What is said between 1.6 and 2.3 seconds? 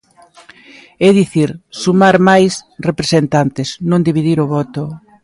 sumar